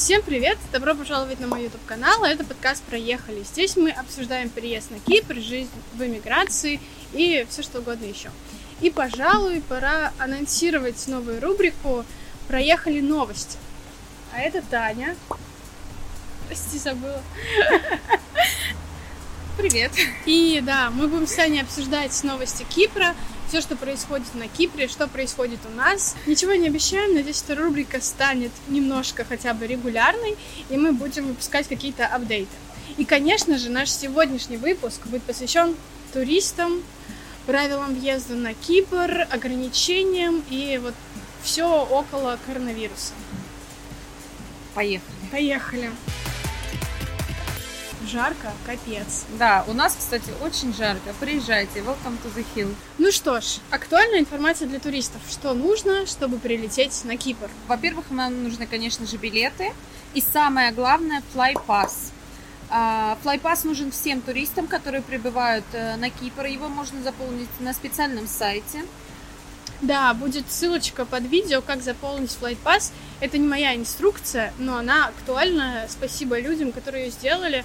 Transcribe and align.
Всем 0.00 0.22
привет! 0.22 0.56
Добро 0.72 0.94
пожаловать 0.94 1.40
на 1.40 1.46
мой 1.46 1.64
YouTube 1.64 1.84
канал. 1.84 2.24
Это 2.24 2.42
подкаст 2.42 2.82
«Проехали». 2.84 3.42
Здесь 3.42 3.76
мы 3.76 3.90
обсуждаем 3.90 4.48
переезд 4.48 4.90
на 4.90 4.98
Кипр, 4.98 5.34
жизнь 5.34 5.68
в 5.92 6.02
эмиграции 6.02 6.80
и 7.12 7.46
все 7.50 7.60
что 7.62 7.80
угодно 7.80 8.06
еще. 8.06 8.30
И, 8.80 8.88
пожалуй, 8.88 9.60
пора 9.60 10.14
анонсировать 10.18 11.06
новую 11.06 11.38
рубрику 11.42 12.06
«Проехали 12.48 13.02
новости». 13.02 13.58
А 14.32 14.40
это 14.40 14.62
Таня. 14.62 15.16
Прости, 16.46 16.78
забыла. 16.78 17.22
Привет. 19.58 19.92
И 20.24 20.62
да, 20.64 20.88
мы 20.88 21.08
будем 21.08 21.26
с 21.26 21.34
Таней 21.34 21.60
обсуждать 21.60 22.24
новости 22.24 22.64
Кипра, 22.70 23.14
все, 23.50 23.60
что 23.60 23.74
происходит 23.74 24.32
на 24.34 24.46
Кипре, 24.46 24.86
что 24.86 25.08
происходит 25.08 25.58
у 25.66 25.76
нас. 25.76 26.14
Ничего 26.26 26.54
не 26.54 26.68
обещаем, 26.68 27.14
надеюсь, 27.14 27.42
эта 27.42 27.60
рубрика 27.60 28.00
станет 28.00 28.52
немножко 28.68 29.24
хотя 29.24 29.54
бы 29.54 29.66
регулярной, 29.66 30.36
и 30.68 30.76
мы 30.76 30.92
будем 30.92 31.26
выпускать 31.26 31.66
какие-то 31.66 32.06
апдейты. 32.06 32.54
И, 32.96 33.04
конечно 33.04 33.58
же, 33.58 33.68
наш 33.68 33.90
сегодняшний 33.90 34.56
выпуск 34.56 35.04
будет 35.06 35.24
посвящен 35.24 35.74
туристам, 36.12 36.80
правилам 37.46 37.92
въезда 37.92 38.36
на 38.36 38.54
Кипр, 38.54 39.26
ограничениям 39.28 40.44
и 40.48 40.78
вот 40.80 40.94
все 41.42 41.66
около 41.66 42.38
коронавируса. 42.46 43.14
Поехали. 44.74 45.02
Поехали 45.32 45.90
жарко, 48.10 48.52
капец. 48.66 49.24
Да, 49.38 49.64
у 49.68 49.72
нас, 49.72 49.96
кстати, 49.98 50.30
очень 50.42 50.74
жарко. 50.74 51.14
Приезжайте, 51.20 51.80
welcome 51.80 52.18
to 52.22 52.34
the 52.34 52.44
hill. 52.54 52.74
Ну 52.98 53.12
что 53.12 53.40
ж, 53.40 53.58
актуальная 53.70 54.20
информация 54.20 54.68
для 54.68 54.80
туристов. 54.80 55.22
Что 55.30 55.54
нужно, 55.54 56.06
чтобы 56.06 56.38
прилететь 56.38 57.04
на 57.04 57.16
Кипр? 57.16 57.48
Во-первых, 57.68 58.10
нам 58.10 58.42
нужны, 58.42 58.66
конечно 58.66 59.06
же, 59.06 59.16
билеты. 59.16 59.72
И 60.14 60.20
самое 60.20 60.72
главное, 60.72 61.22
Fly 61.34 61.54
Pass. 61.66 62.10
Флайпасс 63.22 63.64
нужен 63.64 63.90
всем 63.90 64.20
туристам, 64.20 64.68
которые 64.68 65.02
прибывают 65.02 65.64
э, 65.72 65.96
на 65.96 66.08
Кипр. 66.08 66.46
Его 66.46 66.68
можно 66.68 67.02
заполнить 67.02 67.48
на 67.58 67.72
специальном 67.72 68.28
сайте. 68.28 68.84
Да, 69.82 70.12
будет 70.12 70.44
ссылочка 70.50 71.04
под 71.04 71.24
видео, 71.24 71.62
как 71.62 71.82
заполнить 71.82 72.30
флайтпасс. 72.32 72.92
Это 73.20 73.38
не 73.38 73.48
моя 73.48 73.74
инструкция, 73.74 74.52
но 74.58 74.76
она 74.76 75.06
актуальна. 75.06 75.86
Спасибо 75.88 76.38
людям, 76.38 76.70
которые 76.70 77.06
ее 77.06 77.10
сделали. 77.10 77.64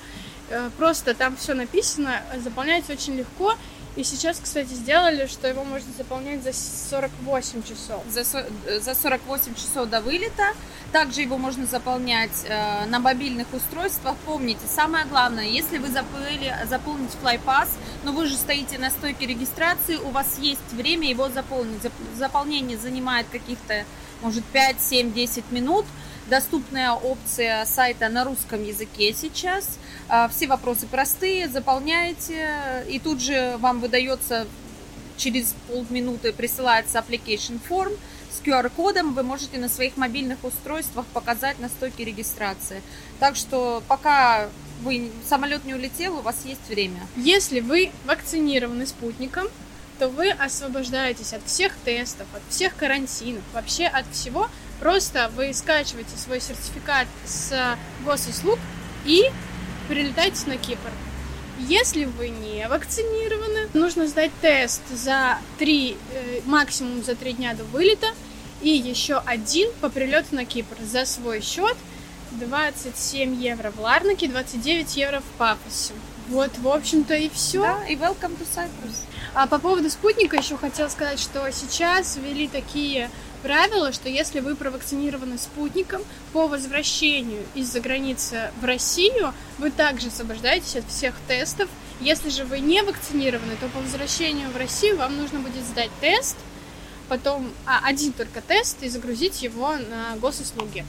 Э, 0.49 0.69
просто 0.77 1.13
там 1.13 1.35
все 1.37 1.53
написано, 1.53 2.21
заполняется 2.43 2.93
очень 2.93 3.15
легко. 3.15 3.55
И 3.95 4.03
сейчас, 4.03 4.39
кстати, 4.43 4.73
сделали, 4.73 5.25
что 5.25 5.47
его 5.47 5.63
можно 5.63 5.89
заполнять 5.97 6.43
за 6.43 6.51
48 6.51 7.63
часов. 7.63 8.03
За, 8.09 8.23
за 8.23 8.93
48 8.93 9.55
часов 9.55 9.89
до 9.89 10.01
вылета. 10.01 10.43
Также 10.91 11.21
его 11.21 11.37
можно 11.37 11.65
заполнять 11.65 12.45
э, 12.45 12.85
на 12.87 12.99
мобильных 12.99 13.47
устройствах. 13.53 14.15
Помните, 14.25 14.61
самое 14.67 15.05
главное, 15.05 15.45
если 15.45 15.77
вы 15.77 15.87
забыли 15.87 16.53
заполнить 16.69 17.11
FlyPass, 17.23 17.69
но 18.03 18.11
вы 18.11 18.27
же 18.27 18.35
стоите 18.35 18.77
на 18.77 18.89
стойке 18.89 19.25
регистрации, 19.25 19.95
у 19.95 20.09
вас 20.09 20.39
есть 20.39 20.73
время 20.73 21.09
его 21.09 21.29
заполнить. 21.29 21.81
Заполнение 22.17 22.77
занимает 22.77 23.27
каких-то, 23.31 23.85
может, 24.21 24.43
5, 24.45 24.81
7, 24.81 25.13
10 25.13 25.51
минут. 25.51 25.85
Доступная 26.27 26.91
опция 26.91 27.65
сайта 27.65 28.09
на 28.09 28.23
русском 28.23 28.63
языке 28.63 29.13
сейчас. 29.13 29.77
А, 30.07 30.27
все 30.27 30.47
вопросы 30.47 30.87
простые, 30.87 31.47
заполняете, 31.47 32.83
и 32.89 32.99
тут 32.99 33.21
же 33.21 33.57
вам 33.59 33.79
выдается 33.79 34.47
через 35.17 35.55
полминуты 35.67 36.33
присылается 36.33 36.99
application 36.99 37.59
form 37.69 37.97
с 38.31 38.45
QR-кодом. 38.45 39.13
Вы 39.13 39.23
можете 39.23 39.57
на 39.57 39.69
своих 39.69 39.97
мобильных 39.97 40.43
устройствах 40.43 41.05
показать 41.07 41.59
на 41.59 41.69
стойке 41.69 42.03
регистрации. 42.03 42.81
Так 43.19 43.35
что 43.35 43.81
пока 43.87 44.49
вы 44.81 45.11
самолет 45.27 45.65
не 45.65 45.73
улетел, 45.73 46.17
у 46.17 46.21
вас 46.21 46.43
есть 46.45 46.67
время. 46.67 47.07
Если 47.15 47.59
вы 47.59 47.91
вакцинированы 48.05 48.85
спутником, 48.85 49.47
то 49.99 50.09
вы 50.09 50.31
освобождаетесь 50.31 51.33
от 51.33 51.45
всех 51.45 51.73
тестов, 51.85 52.27
от 52.33 52.41
всех 52.49 52.75
карантинов, 52.75 53.43
вообще 53.53 53.85
от 53.85 54.05
всего. 54.11 54.49
Просто 54.79 55.31
вы 55.35 55.53
скачиваете 55.53 56.17
свой 56.17 56.41
сертификат 56.41 57.07
с 57.25 57.77
госуслуг 58.03 58.59
и 59.05 59.23
прилетаете 59.87 60.47
на 60.47 60.57
Кипр. 60.57 60.91
Если 61.59 62.05
вы 62.05 62.29
не 62.29 62.67
вакцинированы, 62.67 63.69
нужно 63.73 64.07
сдать 64.07 64.31
тест 64.41 64.81
за 64.89 65.37
3, 65.57 65.97
э, 66.13 66.41
максимум 66.45 67.01
за 67.03 67.15
3 67.15 67.33
дня 67.33 67.53
до 67.53 67.63
вылета 67.63 68.07
и 68.61 68.69
еще 68.69 69.21
один 69.25 69.71
по 69.79 69.89
прилету 69.89 70.35
на 70.35 70.45
Кипр 70.45 70.75
за 70.81 71.05
свой 71.05 71.41
счет 71.41 71.77
27 72.31 73.35
евро 73.35 73.71
в 73.71 73.79
Ларнаке, 73.79 74.27
29 74.27 74.97
евро 74.97 75.21
в 75.21 75.37
Пафосе. 75.37 75.93
Вот, 76.27 76.57
в 76.57 76.67
общем-то, 76.67 77.13
и 77.15 77.29
все. 77.29 77.61
Да, 77.61 77.85
и 77.87 77.95
welcome 77.95 78.35
to 78.37 78.47
Cyprus. 78.55 78.95
А 79.35 79.47
по 79.47 79.59
поводу 79.59 79.89
спутника 79.89 80.37
еще 80.37 80.57
хотела 80.57 80.87
сказать, 80.89 81.19
что 81.19 81.51
сейчас 81.51 82.17
ввели 82.17 82.47
такие 82.47 83.11
правило, 83.43 83.91
что 83.91 84.09
если 84.09 84.39
вы 84.39 84.55
провакцинированы 84.55 85.37
спутником, 85.37 86.01
по 86.33 86.47
возвращению 86.47 87.43
из-за 87.53 87.79
границы 87.79 88.49
в 88.59 88.65
Россию 88.65 89.33
вы 89.59 89.69
также 89.69 90.07
освобождаетесь 90.07 90.77
от 90.77 90.89
всех 90.89 91.13
тестов. 91.27 91.69
Если 92.01 92.29
же 92.29 92.43
вы 92.43 92.59
не 92.59 92.81
вакцинированы, 92.81 93.55
то 93.59 93.67
по 93.67 93.79
возвращению 93.79 94.49
в 94.49 94.57
Россию 94.57 94.97
вам 94.97 95.15
нужно 95.17 95.39
будет 95.39 95.63
сдать 95.63 95.91
тест, 96.01 96.37
потом 97.07 97.51
а, 97.67 97.81
один 97.83 98.13
только 98.13 98.41
тест 98.41 98.81
и 98.81 98.89
загрузить 98.89 99.43
его 99.43 99.75
на 99.75 100.15
госуслуги. 100.17 100.83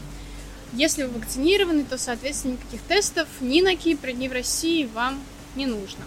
Если 0.73 1.05
вы 1.05 1.19
вакцинированы, 1.19 1.85
то, 1.85 1.97
соответственно, 1.99 2.53
никаких 2.53 2.83
тестов 2.83 3.29
ни 3.41 3.61
на 3.61 3.77
Кипре, 3.77 4.13
ни 4.13 4.29
в 4.29 4.33
России 4.33 4.85
вам 4.93 5.21
не 5.55 5.67
нужно. 5.67 6.05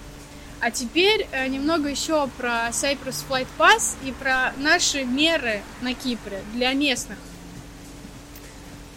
А 0.59 0.71
теперь 0.71 1.27
э, 1.31 1.47
немного 1.47 1.87
еще 1.87 2.27
про 2.37 2.67
Cyprus 2.69 3.23
Flight 3.27 3.47
Pass 3.57 3.95
и 4.03 4.11
про 4.11 4.53
наши 4.57 5.05
меры 5.05 5.61
на 5.81 5.93
Кипре 5.93 6.41
для 6.53 6.73
местных. 6.73 7.17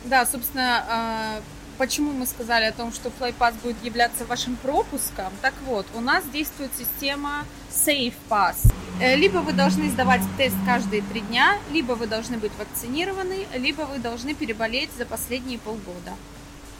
Да, 0.04 0.26
собственно, 0.26 0.84
а, 0.88 1.42
почему 1.82 2.12
мы 2.12 2.26
сказали 2.26 2.66
о 2.66 2.72
том, 2.72 2.92
что 2.92 3.08
FlyPass 3.08 3.54
будет 3.60 3.82
являться 3.82 4.24
вашим 4.24 4.54
пропуском? 4.54 5.32
Так 5.42 5.52
вот, 5.66 5.84
у 5.96 6.00
нас 6.00 6.22
действует 6.32 6.70
система 6.78 7.44
Safe 7.72 8.14
Pass. 8.30 8.72
Э, 9.00 9.16
либо 9.16 9.38
вы 9.38 9.52
должны 9.52 9.90
сдавать 9.90 10.20
тест 10.36 10.54
каждые 10.64 11.02
три 11.02 11.22
дня, 11.22 11.58
либо 11.72 11.94
вы 11.94 12.06
должны 12.06 12.38
быть 12.38 12.52
вакцинированы, 12.56 13.46
либо 13.56 13.82
вы 13.82 13.98
должны 13.98 14.32
переболеть 14.32 14.90
за 14.96 15.06
последние 15.06 15.58
полгода. 15.58 16.12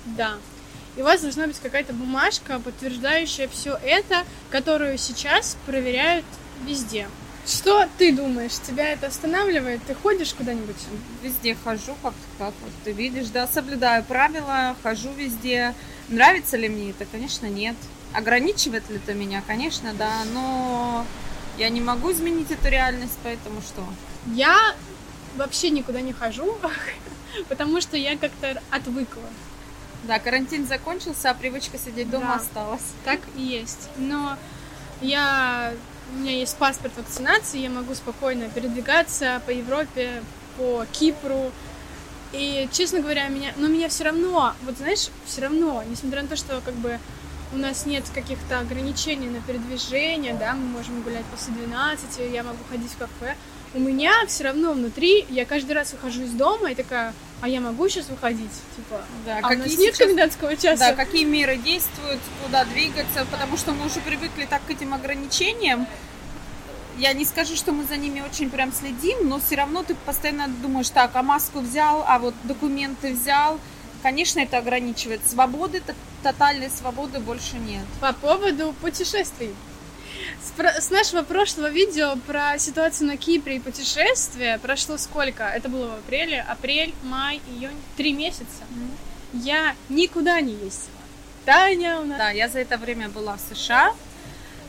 Да 0.06 0.36
и 0.96 1.00
у 1.00 1.04
вас 1.04 1.22
должна 1.22 1.46
быть 1.46 1.58
какая-то 1.58 1.94
бумажка, 1.94 2.60
подтверждающая 2.60 3.48
все 3.48 3.78
это, 3.82 4.24
которую 4.50 4.98
сейчас 4.98 5.56
проверяют 5.66 6.26
везде. 6.66 7.08
Что 7.47 7.88
ты 7.98 8.14
думаешь, 8.14 8.53
тебя 8.53 8.91
это 8.91 9.08
останавливает? 9.08 9.80
Ты 9.86 9.94
ходишь 9.94 10.32
куда-нибудь? 10.32 10.76
Везде 11.22 11.56
хожу, 11.56 11.97
как, 12.03 12.14
как 12.38 12.54
вот 12.62 12.72
ты 12.84 12.92
видишь, 12.92 13.28
да, 13.28 13.48
соблюдаю 13.48 14.04
правила, 14.04 14.76
хожу 14.82 15.12
везде. 15.12 15.75
Нравится 16.08 16.56
ли 16.56 16.69
мне 16.69 16.91
это? 16.91 17.04
Конечно, 17.04 17.47
нет. 17.47 17.75
Ограничивает 18.14 18.88
ли 18.91 18.97
это 18.97 19.14
меня? 19.14 19.42
Конечно, 19.44 19.92
да, 19.94 20.22
но 20.32 21.04
я 21.58 21.69
не 21.69 21.81
могу 21.81 22.12
изменить 22.12 22.50
эту 22.50 22.69
реальность, 22.69 23.19
поэтому 23.25 23.60
что? 23.60 23.84
Я 24.26 24.76
вообще 25.36 25.70
никуда 25.70 26.00
не 26.00 26.12
хожу, 26.12 26.56
потому 27.48 27.81
что 27.81 27.97
я 27.97 28.16
как-то 28.16 28.62
отвыкла. 28.70 29.22
Да, 30.04 30.19
карантин 30.20 30.66
закончился, 30.66 31.31
а 31.31 31.34
привычка 31.34 31.78
сидеть 31.78 32.10
дома 32.10 32.26
да, 32.26 32.34
осталась. 32.36 32.82
Так 33.04 33.20
и 33.36 33.42
есть. 33.42 33.88
Но 33.97 34.36
я 35.00 35.72
у 36.12 36.18
меня 36.18 36.32
есть 36.32 36.56
паспорт 36.56 36.96
вакцинации, 36.96 37.60
я 37.60 37.70
могу 37.70 37.94
спокойно 37.94 38.48
передвигаться 38.48 39.40
по 39.46 39.50
Европе, 39.50 40.22
по 40.56 40.84
Кипру. 40.92 41.50
И, 42.32 42.68
честно 42.72 43.00
говоря, 43.00 43.28
меня, 43.28 43.52
но 43.56 43.68
меня 43.68 43.88
все 43.88 44.04
равно, 44.04 44.54
вот 44.62 44.76
знаешь, 44.78 45.08
все 45.26 45.42
равно, 45.42 45.82
несмотря 45.88 46.22
на 46.22 46.28
то, 46.28 46.37
что 46.37 46.60
как 46.64 46.75
бы 46.75 46.98
у 47.52 47.56
нас 47.56 47.84
нет 47.84 48.04
каких-то 48.14 48.60
ограничений 48.60 49.28
на 49.28 49.40
передвижение, 49.40 50.34
да, 50.34 50.54
мы 50.54 50.66
можем 50.66 51.02
гулять 51.02 51.26
после 51.26 51.52
12, 51.52 52.32
я 52.32 52.42
могу 52.42 52.58
ходить 52.70 52.90
в 52.90 52.96
кафе, 52.96 53.37
у 53.75 53.78
меня 53.81 54.12
все 54.26 54.44
равно 54.44 54.72
внутри, 54.72 55.26
я 55.28 55.44
каждый 55.44 55.72
раз 55.72 55.92
выхожу 55.92 56.22
из 56.22 56.32
дома 56.32 56.72
и 56.72 56.75
такая, 56.75 57.12
а 57.42 57.48
я 57.48 57.60
могу 57.60 57.88
сейчас 57.88 58.08
выходить? 58.08 58.52
Типа, 58.76 59.02
да, 59.26 59.38
а 59.38 59.42
какие 59.42 59.56
у 59.56 59.62
нас 59.62 59.68
нет 59.70 59.80
сейчас... 59.80 59.98
комендантского 59.98 60.56
часа? 60.56 60.90
Да, 60.90 60.94
какие 60.94 61.24
меры 61.24 61.56
действуют, 61.56 62.20
куда 62.44 62.64
двигаться, 62.64 63.26
потому 63.28 63.56
что 63.56 63.72
мы 63.72 63.86
уже 63.86 64.00
привыкли 64.00 64.46
так 64.48 64.64
к 64.64 64.70
этим 64.70 64.94
ограничениям. 64.94 65.88
Я 66.98 67.12
не 67.14 67.24
скажу, 67.24 67.56
что 67.56 67.72
мы 67.72 67.82
за 67.84 67.96
ними 67.96 68.20
очень 68.20 68.48
прям 68.48 68.72
следим, 68.72 69.28
но 69.28 69.40
все 69.40 69.56
равно 69.56 69.82
ты 69.82 69.96
постоянно 69.96 70.46
думаешь, 70.46 70.90
так, 70.90 71.10
а 71.14 71.24
маску 71.24 71.58
взял, 71.58 72.04
а 72.06 72.20
вот 72.20 72.34
документы 72.44 73.12
взял. 73.12 73.58
Конечно, 74.04 74.38
это 74.38 74.58
ограничивает. 74.58 75.20
Свободы, 75.28 75.82
тотальной 76.22 76.70
свободы 76.70 77.18
больше 77.18 77.56
нет. 77.56 77.84
По 78.00 78.12
поводу 78.12 78.72
путешествий. 78.80 79.52
С, 80.56 80.91
нашего 80.91 81.23
прошлого 81.23 81.70
видео 81.70 82.17
про 82.26 82.59
ситуацию 82.59 83.09
на 83.09 83.17
Кипре 83.17 83.56
и 83.56 83.61
путешествия 83.61 84.59
прошло 84.59 84.99
сколько? 84.99 85.44
Это 85.44 85.69
было 85.69 85.87
в 85.88 85.94
апреле, 85.94 86.41
апрель, 86.41 86.94
май, 87.03 87.41
июнь, 87.49 87.81
три 87.97 88.12
месяца. 88.12 88.64
я 89.32 89.75
никуда 89.88 90.41
не 90.41 90.53
ездила. 90.53 90.99
Таня 91.44 92.00
у 92.00 92.05
нас... 92.05 92.19
Да, 92.19 92.31
я 92.31 92.49
за 92.49 92.61
это 92.61 92.76
время 92.76 93.09
была 93.09 93.37
в 93.37 93.55
США. 93.55 93.94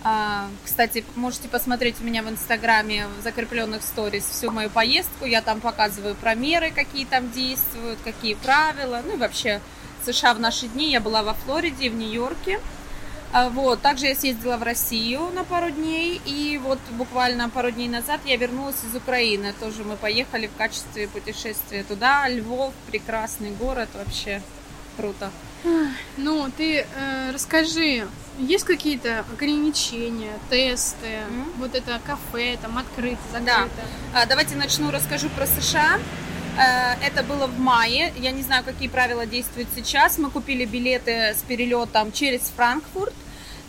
А, 0.06 0.50
кстати, 0.66 1.06
можете 1.16 1.48
посмотреть 1.48 1.96
у 2.02 2.04
меня 2.04 2.24
в 2.24 2.30
Инстаграме 2.30 3.08
в 3.20 3.24
закрепленных 3.24 3.84
сторис 3.84 4.26
всю 4.26 4.52
мою 4.52 4.70
поездку. 4.70 5.26
Я 5.26 5.42
там 5.42 5.62
показываю 5.62 6.16
про 6.16 6.36
меры, 6.36 6.72
какие 6.72 7.06
там 7.06 7.32
действуют, 7.32 8.00
какие 8.04 8.34
правила. 8.34 9.02
Ну 9.06 9.14
и 9.14 9.18
вообще 9.18 9.62
США 10.06 10.34
в 10.34 10.40
наши 10.40 10.68
дни. 10.68 10.92
Я 10.92 11.00
была 11.00 11.24
во 11.24 11.34
Флориде 11.34 11.86
и 11.86 11.90
в 11.90 11.96
Нью-Йорке. 11.96 12.60
А, 13.34 13.50
вот. 13.50 13.82
Также 13.82 14.06
я 14.06 14.16
съездила 14.16 14.58
в 14.58 14.64
Россию 14.64 15.32
на 15.34 15.44
пару 15.44 15.72
дней. 15.72 16.22
И 16.26 16.60
вот 16.64 16.80
буквально 16.92 17.50
пару 17.50 17.72
дней 17.72 17.90
назад 17.90 18.22
я 18.26 18.38
вернулась 18.38 18.76
из 18.88 18.96
Украины. 18.96 19.54
Тоже 19.60 19.84
мы 19.84 19.98
поехали 19.98 20.48
в 20.48 20.56
качестве 20.56 21.08
путешествия 21.08 21.84
туда. 21.84 22.30
Львов, 22.30 22.74
прекрасный 22.92 23.52
город 23.52 23.90
вообще. 23.96 24.42
Круто. 24.98 25.32
Ну, 26.18 26.52
ты 26.56 26.86
э, 26.96 27.32
расскажи, 27.32 28.06
есть 28.38 28.66
какие-то 28.66 29.26
ограничения, 29.34 30.34
тесты, 30.50 31.08
mm-hmm. 31.08 31.54
вот 31.58 31.74
это 31.74 32.02
кафе, 32.06 32.58
там 32.62 32.78
открыто, 32.78 33.22
закрыто? 33.32 33.70
Да. 34.14 34.22
А, 34.22 34.26
давайте 34.26 34.56
начну, 34.56 34.92
расскажу 34.92 35.30
про 35.30 35.48
США. 35.48 36.00
Э, 36.58 36.96
это 37.02 37.24
было 37.24 37.48
в 37.48 37.60
мае. 37.60 38.14
Я 38.18 38.32
не 38.32 38.44
знаю, 38.44 38.64
какие 38.64 38.90
правила 38.90 39.26
действуют 39.26 39.70
сейчас. 39.74 40.18
Мы 40.18 40.30
купили 40.30 40.66
билеты 40.66 41.34
с 41.34 41.42
перелетом 41.48 42.12
через 42.12 42.42
Франкфурт. 42.56 43.14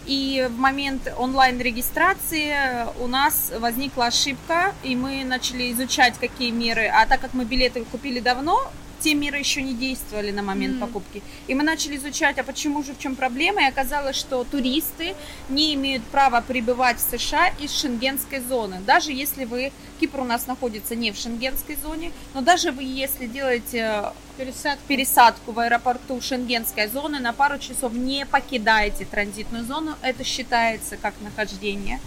И 0.07 0.47
в 0.51 0.59
момент 0.59 1.13
онлайн-регистрации 1.17 2.55
у 3.01 3.07
нас 3.07 3.53
возникла 3.59 4.07
ошибка, 4.07 4.75
и 4.83 4.97
мы 4.97 5.25
начали 5.25 5.73
изучать, 5.73 6.19
какие 6.19 6.51
меры. 6.51 6.87
А 6.87 7.07
так 7.07 7.21
как 7.21 7.33
мы 7.33 7.45
билеты 7.45 7.85
купили 7.85 8.21
давно, 8.21 8.71
те 9.05 9.15
меры 9.15 9.39
еще 9.39 9.61
не 9.61 9.75
действовали 9.75 10.31
на 10.31 10.43
момент 10.43 10.77
mm. 10.77 10.81
покупки. 10.81 11.23
И 11.47 11.55
мы 11.55 11.63
начали 11.63 11.97
изучать, 11.97 12.39
а 12.39 12.43
почему 12.43 12.83
же, 12.83 12.95
в 12.95 12.99
чем 12.99 13.17
проблема, 13.17 13.61
и 13.63 13.67
оказалось, 13.67 14.17
что 14.17 14.45
туристы 14.45 15.15
не 15.51 15.75
имеют 15.75 16.03
права 16.05 16.41
прибывать 16.41 16.97
в 16.97 17.19
США 17.19 17.49
из 17.61 17.71
шенгенской 17.79 18.41
зоны. 18.41 18.81
Даже 18.87 19.13
если 19.13 19.45
вы, 19.45 19.73
Кипр 20.01 20.21
у 20.21 20.25
нас 20.25 20.47
находится 20.47 20.97
не 20.97 21.13
в 21.13 21.19
шенгенской 21.19 21.77
зоне, 21.77 22.13
но 22.33 22.41
даже 22.41 22.73
вы, 22.73 22.83
если 22.83 23.27
делаете 23.27 23.79
э, 23.79 24.13
пересадку, 24.39 24.83
пересадку 24.89 25.53
в 25.53 25.59
аэропорту 25.59 26.19
шенгенской 26.23 26.89
зоны, 26.89 27.21
на 27.21 27.35
пару 27.35 27.59
часов 27.59 27.93
не 27.93 28.25
покидаете 28.25 29.05
транзитную 29.05 29.65
зону, 29.67 29.97
это 30.01 30.25
считается 30.25 30.97
как 30.97 31.13
нахождение 31.21 32.01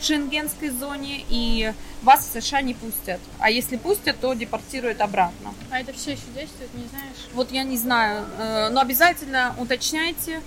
в 0.00 0.04
шенгенской 0.04 0.70
зоне, 0.70 1.24
и 1.28 1.72
вас 2.02 2.26
в 2.26 2.40
США 2.40 2.62
не 2.62 2.74
пустят. 2.74 3.20
А 3.38 3.50
если 3.50 3.76
пустят, 3.76 4.18
то 4.20 4.32
депортируют 4.34 5.00
обратно. 5.00 5.54
А 5.70 5.80
это 5.80 5.92
все 5.92 6.12
еще 6.12 6.22
действует, 6.34 6.72
не 6.74 6.88
знаешь? 6.88 7.28
Вот 7.34 7.52
я 7.52 7.62
не 7.62 7.76
знаю, 7.76 8.24
э, 8.38 8.68
но 8.70 8.80
обязательно 8.80 9.54
уточняйте. 9.58 10.40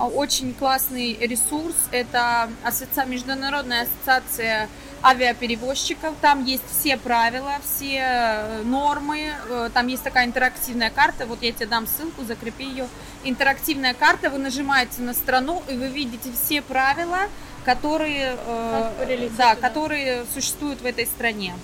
А, 0.00 0.06
очень 0.06 0.54
классный 0.54 1.14
ресурс. 1.20 1.74
Это 1.90 2.48
ассоци... 2.64 3.04
Международная 3.06 3.82
ассоциация 3.82 4.68
авиаперевозчиков. 5.02 6.14
Там 6.20 6.44
есть 6.44 6.62
все 6.70 6.96
правила, 6.96 7.52
все 7.62 7.98
э, 7.98 8.62
нормы. 8.62 9.32
Э, 9.48 9.70
там 9.74 9.88
есть 9.88 10.02
такая 10.02 10.26
интерактивная 10.26 10.90
карта. 10.90 11.26
Вот 11.26 11.42
я 11.42 11.52
тебе 11.52 11.66
дам 11.66 11.86
ссылку, 11.86 12.24
закрепи 12.24 12.64
ее. 12.64 12.88
Интерактивная 13.24 13.92
карта. 13.92 14.30
Вы 14.30 14.38
нажимаете 14.38 15.02
на 15.02 15.12
страну, 15.12 15.62
и 15.68 15.76
вы 15.76 15.88
видите 15.88 16.30
все 16.32 16.62
правила, 16.62 17.28
которые, 17.74 18.36
э, 18.46 19.28
да, 19.38 19.54
которые 19.54 20.24
существуют 20.34 20.80
в 20.80 20.86
этой 20.86 21.06
стране. 21.06 21.54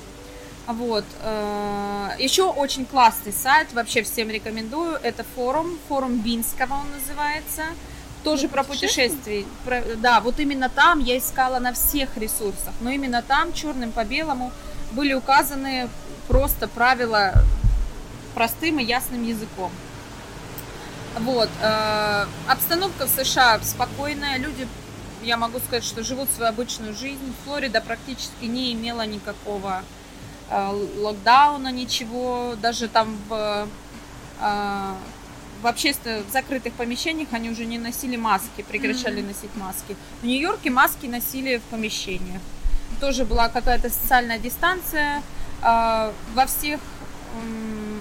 Вот. 0.69 1.05
Э, 1.23 2.11
еще 2.19 2.45
очень 2.45 2.87
классный 2.87 3.33
сайт, 3.33 3.73
вообще 3.73 4.03
всем 4.03 4.31
рекомендую. 4.31 4.99
Это 5.03 5.25
форум, 5.35 5.79
форум 5.89 6.19
Бинского 6.19 6.75
он 6.75 6.87
называется. 6.93 7.63
Тоже 8.23 8.49
про 8.49 8.63
путешествия. 8.63 9.45
Про, 9.65 9.83
да, 9.97 10.21
вот 10.21 10.39
именно 10.39 10.69
там 10.69 11.01
я 11.01 11.19
искала 11.19 11.59
на 11.59 11.73
всех 11.73 12.17
ресурсах, 12.17 12.75
но 12.81 12.91
именно 12.91 13.23
там 13.23 13.53
черным 13.53 13.91
по 13.91 14.05
белому 14.05 14.53
были 14.93 15.15
указаны 15.15 15.89
просто 16.29 16.69
правила 16.69 17.33
простым 18.35 18.79
и 18.79 18.85
ясным 18.85 19.25
языком. 19.25 19.73
Вот. 21.19 21.49
Э, 21.61 22.27
обстановка 22.47 23.07
в 23.07 23.11
США 23.11 23.59
спокойная, 23.63 24.39
люди 24.39 24.69
я 25.27 25.37
могу 25.37 25.59
сказать, 25.59 25.85
что 25.85 26.05
живут 26.05 26.29
свою 26.31 26.51
обычную 26.51 26.95
жизнь. 26.95 27.35
Флорида 27.45 27.81
практически 27.81 28.45
не 28.45 28.73
имела 28.73 29.05
никакого 29.05 29.83
э, 30.51 30.71
локдауна, 30.99 31.73
ничего. 31.73 32.55
Даже 32.63 32.89
там 32.89 33.19
в, 33.29 33.69
э, 34.41 34.95
в 35.63 35.67
общественных, 35.67 36.27
в 36.27 36.31
закрытых 36.31 36.75
помещениях 36.75 37.29
они 37.33 37.51
уже 37.51 37.67
не 37.67 37.79
носили 37.79 38.17
маски, 38.17 38.63
прекращали 38.63 39.21
mm-hmm. 39.21 39.27
носить 39.27 39.57
маски. 39.57 39.97
В 40.23 40.27
Нью-Йорке 40.27 40.71
маски 40.71 41.07
носили 41.07 41.57
в 41.57 41.63
помещениях. 41.63 42.41
Тоже 43.01 43.25
была 43.25 43.49
какая-то 43.49 43.91
социальная 43.91 44.39
дистанция. 44.39 45.23
Э, 45.63 46.13
во 46.35 46.47
всех 46.47 46.81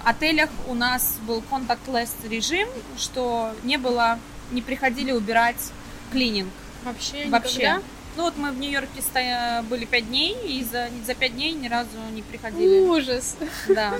отелях 0.05 0.49
у 0.67 0.75
нас 0.75 1.17
был 1.27 1.43
contactless 1.51 2.09
режим, 2.29 2.69
что 2.97 3.51
не 3.63 3.77
было, 3.77 4.19
не 4.51 4.61
приходили 4.61 5.11
убирать 5.11 5.71
клининг. 6.11 6.53
Вообще, 6.85 7.27
Вообще. 7.29 7.57
Никогда? 7.57 7.81
Ну 8.15 8.23
вот 8.23 8.37
мы 8.37 8.51
в 8.51 8.59
Нью-Йорке 8.59 9.01
стоя... 9.01 9.61
были 9.63 9.85
пять 9.85 10.07
дней, 10.07 10.37
и 10.45 10.63
за, 10.63 10.89
за 11.05 11.15
пять 11.15 11.33
дней 11.33 11.51
ни 11.53 11.67
разу 11.67 11.89
не 12.13 12.21
приходили. 12.21 12.87
Ужас. 12.87 13.35
Да. 13.67 13.95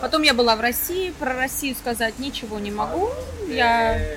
Потом 0.00 0.22
я 0.22 0.34
была 0.34 0.56
в 0.56 0.60
России, 0.60 1.12
про 1.18 1.34
Россию 1.34 1.74
сказать 1.76 2.18
ничего 2.18 2.58
не 2.58 2.70
могу. 2.70 3.10
Я... 3.48 4.16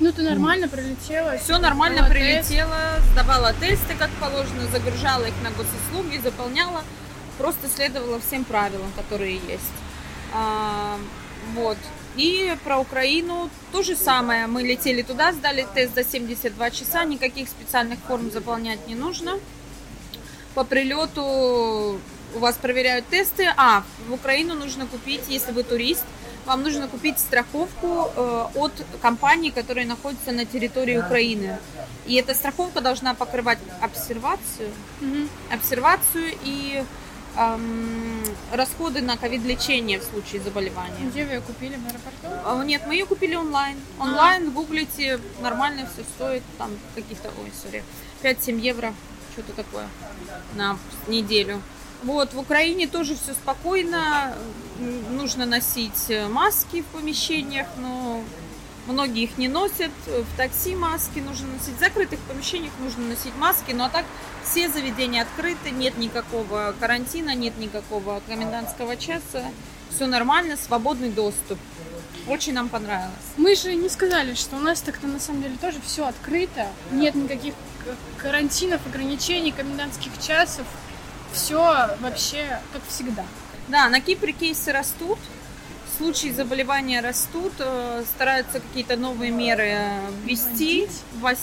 Ну, 0.00 0.12
ты 0.12 0.22
нормально 0.22 0.68
прилетела? 0.68 1.36
Все 1.38 1.58
нормально 1.58 2.08
прилетела, 2.08 2.76
тест. 2.96 3.10
сдавала 3.12 3.52
тесты, 3.54 3.96
как 3.98 4.10
положено, 4.20 4.68
загружала 4.70 5.24
их 5.24 5.34
на 5.42 5.50
госуслуги, 5.50 6.18
заполняла. 6.22 6.84
Просто 7.36 7.68
следовала 7.68 8.20
всем 8.20 8.44
правилам, 8.44 8.92
которые 8.96 9.34
есть. 9.34 9.72
А, 10.32 10.96
вот. 11.54 11.78
И 12.18 12.56
про 12.64 12.80
Украину 12.80 13.48
то 13.70 13.82
же 13.82 13.94
самое. 13.94 14.48
Мы 14.48 14.62
летели 14.62 15.02
туда, 15.02 15.32
сдали 15.32 15.66
тест 15.72 15.94
за 15.94 16.02
72 16.02 16.70
часа, 16.70 17.04
никаких 17.04 17.48
специальных 17.48 18.00
форм 18.00 18.32
заполнять 18.32 18.88
не 18.88 18.96
нужно. 18.96 19.38
По 20.54 20.64
прилету 20.64 21.22
у 22.34 22.38
вас 22.40 22.56
проверяют 22.56 23.06
тесты. 23.06 23.46
А, 23.56 23.84
в 24.08 24.12
Украину 24.12 24.54
нужно 24.54 24.86
купить, 24.86 25.22
если 25.28 25.52
вы 25.52 25.62
турист, 25.62 26.04
вам 26.44 26.62
нужно 26.62 26.88
купить 26.88 27.20
страховку 27.20 28.10
э, 28.16 28.44
от 28.54 28.72
компании, 29.00 29.50
которая 29.50 29.86
находится 29.86 30.32
на 30.32 30.44
территории 30.44 30.96
Украины. 30.96 31.58
И 32.06 32.16
эта 32.16 32.34
страховка 32.34 32.80
должна 32.80 33.14
покрывать 33.14 33.58
обсервацию, 33.80 34.70
mm-hmm. 35.00 35.28
обсервацию 35.52 36.34
и 36.42 36.82
эм, 37.38 38.22
расходы 38.52 39.00
на 39.00 39.16
ковид-лечение 39.16 40.00
в 40.00 40.04
случае 40.04 40.42
заболевания. 40.42 41.08
Где 41.10 41.24
вы 41.24 41.32
ее 41.32 41.40
купили 41.40 41.76
в 41.76 41.86
аэропорту? 41.86 42.28
А, 42.44 42.64
нет, 42.64 42.82
мы 42.86 42.94
ее 42.94 43.06
купили 43.06 43.34
онлайн. 43.34 43.76
Онлайн, 43.98 44.48
а. 44.48 44.50
гуглите, 44.50 45.20
нормально 45.40 45.88
все 45.92 46.02
стоит, 46.16 46.42
там 46.58 46.70
каких-то, 46.94 47.30
ой, 47.40 47.52
сори, 47.62 47.82
5-7 48.22 48.58
евро, 48.60 48.92
что-то 49.32 49.52
такое 49.52 49.88
на 50.54 50.76
неделю. 51.06 51.62
Вот, 52.02 52.32
в 52.32 52.38
Украине 52.38 52.86
тоже 52.86 53.16
все 53.16 53.32
спокойно, 53.32 54.34
нужно 55.10 55.46
носить 55.46 56.12
маски 56.30 56.82
в 56.82 56.86
помещениях, 56.86 57.66
но 57.76 58.22
Многие 58.88 59.24
их 59.24 59.36
не 59.36 59.48
носят. 59.48 59.92
В 60.06 60.36
такси 60.36 60.74
маски 60.74 61.18
нужно 61.18 61.46
носить. 61.52 61.76
В 61.76 61.78
закрытых 61.78 62.18
помещениях 62.20 62.72
нужно 62.80 63.06
носить 63.06 63.36
маски. 63.36 63.72
Ну 63.72 63.84
а 63.84 63.90
так 63.90 64.06
все 64.44 64.68
заведения 64.70 65.22
открыты, 65.22 65.70
нет 65.70 65.98
никакого 65.98 66.74
карантина, 66.80 67.34
нет 67.34 67.58
никакого 67.58 68.22
комендантского 68.26 68.96
часа. 68.96 69.44
Все 69.90 70.06
нормально, 70.06 70.56
свободный 70.56 71.10
доступ. 71.10 71.58
Очень 72.26 72.54
нам 72.54 72.68
понравилось. 72.70 73.12
Мы 73.36 73.54
же 73.54 73.74
не 73.74 73.90
сказали, 73.90 74.34
что 74.34 74.56
у 74.56 74.60
нас 74.60 74.80
так-то 74.80 75.06
на 75.06 75.20
самом 75.20 75.42
деле 75.42 75.56
тоже 75.60 75.78
все 75.84 76.06
открыто. 76.06 76.66
Нет 76.90 77.14
никаких 77.14 77.54
карантинов, 78.16 78.86
ограничений, 78.86 79.52
комендантских 79.52 80.12
часов. 80.20 80.66
Все 81.32 81.94
вообще 82.00 82.60
как 82.72 82.82
всегда. 82.88 83.24
Да, 83.68 83.88
на 83.90 84.00
Кипре 84.00 84.32
кейсы 84.32 84.72
растут 84.72 85.18
случаи 85.98 86.28
заболевания 86.28 87.00
растут, 87.00 87.52
э, 87.58 88.04
стараются 88.14 88.60
какие-то 88.60 88.96
новые 88.96 89.32
меры 89.32 89.66
э, 89.66 90.10
ввести, 90.24 90.88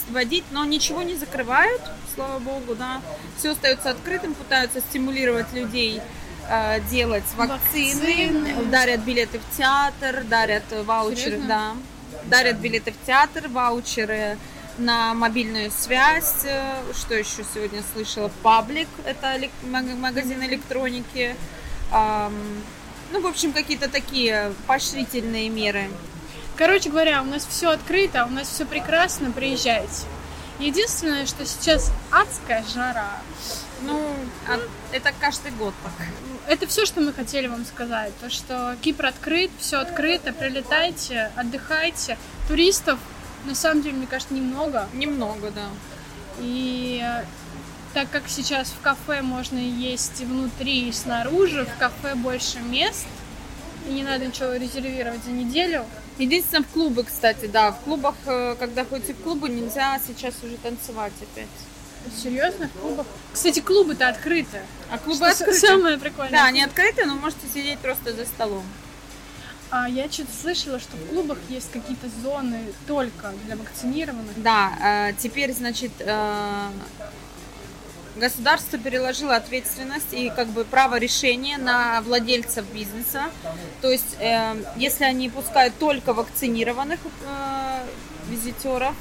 вводить, 0.10 0.46
но 0.52 0.64
ничего 0.66 1.04
не 1.04 1.16
закрывают, 1.16 1.82
слава 2.16 2.40
богу, 2.40 2.74
да. 2.74 3.02
Все 3.38 3.52
остается 3.52 3.90
открытым, 3.90 4.34
пытаются 4.34 4.80
стимулировать 4.80 5.52
людей 5.54 6.02
э, 6.50 6.80
делать 6.90 7.26
вакцины, 7.36 8.32
вакцины, 8.32 8.66
дарят 8.72 9.02
билеты 9.02 9.40
в 9.40 9.58
театр, 9.58 10.24
дарят 10.24 10.64
ваучеры, 10.86 11.18
Серьезно? 11.32 11.48
да, 11.48 11.76
дарят 12.26 12.58
билеты 12.58 12.94
в 12.94 13.06
театр, 13.06 13.50
ваучеры 13.50 14.38
на 14.78 15.14
мобильную 15.14 15.70
связь. 15.72 16.46
Что 16.94 17.14
еще 17.14 17.44
сегодня 17.54 17.82
слышала? 17.94 18.32
Паблик, 18.42 18.90
это 19.06 19.38
магазин 19.64 20.44
электроники. 20.44 21.36
Ну, 23.16 23.22
в 23.22 23.28
общем, 23.28 23.54
какие-то 23.54 23.88
такие 23.88 24.54
поощрительные 24.68 25.48
меры. 25.48 25.88
Короче 26.58 26.90
говоря, 26.90 27.22
у 27.22 27.26
нас 27.26 27.48
все 27.50 27.70
открыто, 27.70 28.26
у 28.26 28.30
нас 28.30 28.50
все 28.50 28.66
прекрасно, 28.66 29.32
приезжайте. 29.32 30.04
Единственное, 30.60 31.26
что 31.26 31.46
сейчас 31.46 31.94
адская 32.12 32.66
жара. 32.74 33.22
Ну, 33.84 34.02
а 34.50 34.60
это 34.92 35.14
каждый 35.18 35.52
год 35.52 35.74
так. 35.82 36.08
Это 36.50 36.68
все, 36.68 36.86
что 36.86 37.00
мы 37.00 37.14
хотели 37.14 37.48
вам 37.48 37.64
сказать. 37.64 38.12
То, 38.20 38.30
что 38.30 38.76
Кипр 38.82 39.06
открыт, 39.06 39.50
все 39.60 39.78
открыто, 39.78 40.34
прилетайте, 40.34 41.32
отдыхайте. 41.38 42.18
Туристов, 42.50 43.00
на 43.46 43.56
самом 43.56 43.82
деле, 43.82 43.96
мне 43.96 44.08
кажется, 44.08 44.34
немного. 44.34 44.90
Немного, 44.92 45.52
да. 45.52 45.70
И 46.40 47.02
э, 47.02 47.24
так 47.96 48.10
как 48.12 48.24
сейчас 48.28 48.68
в 48.72 48.82
кафе 48.82 49.22
можно 49.22 49.58
есть 49.58 50.20
и 50.20 50.26
внутри, 50.26 50.90
и 50.90 50.92
снаружи, 50.92 51.66
в 51.66 51.80
кафе 51.80 52.16
больше 52.16 52.60
мест, 52.60 53.08
и 53.88 53.94
не 53.94 54.04
надо 54.04 54.26
ничего 54.26 54.52
резервировать 54.52 55.24
за 55.24 55.32
неделю. 55.32 55.86
Единственное, 56.18 56.64
в 56.64 56.68
клубы, 56.68 57.06
кстати, 57.06 57.46
да. 57.46 57.72
В 57.72 57.80
клубах, 57.80 58.16
э, 58.26 58.58
когда 58.60 58.84
ходите 58.84 59.14
в 59.14 59.22
клубы, 59.22 59.48
нельзя 59.48 59.98
сейчас 60.06 60.34
уже 60.44 60.58
танцевать 60.58 61.14
опять. 61.22 61.48
Серьезно, 62.22 62.68
в 62.68 62.82
клубах? 62.82 63.08
Кстати, 63.32 63.62
клубы-то 63.62 64.10
открыты. 64.10 64.60
А 64.92 64.98
клубы 64.98 65.28
Что 65.28 65.46
открыты? 65.46 65.60
Самое 65.60 65.98
прикольное. 65.98 66.32
Да, 66.32 66.46
они 66.48 66.64
открыты, 66.64 67.06
но 67.06 67.16
можете 67.16 67.48
сидеть 67.48 67.80
просто 67.80 68.14
за 68.14 68.26
столом. 68.26 68.66
А 69.70 69.88
я 69.88 70.12
что-то 70.12 70.32
слышала, 70.42 70.82
что 70.82 70.98
в 70.98 71.08
клубах 71.08 71.38
есть 71.48 71.72
какие-то 71.72 72.08
зоны 72.22 72.60
только 72.88 73.34
для 73.46 73.56
вакцинированных. 73.56 74.34
Да, 74.36 75.10
э, 75.10 75.14
теперь, 75.18 75.54
значит, 75.54 75.92
э, 76.00 76.68
государство 78.16 78.78
переложило 78.78 79.36
ответственность 79.36 80.12
и 80.14 80.30
как 80.30 80.48
бы 80.48 80.64
право 80.66 80.98
решения 80.98 81.58
на 81.58 82.02
владельцев 82.02 82.66
бизнеса. 82.74 83.26
То 83.82 83.92
есть, 83.92 84.16
э, 84.20 84.56
если 84.78 85.04
они 85.04 85.30
пускают 85.30 85.78
только 85.78 86.14
вакцинированных 86.14 87.00
э, 87.04 87.86
визитеров, 88.30 88.96